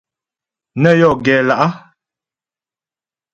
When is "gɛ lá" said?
1.25-1.69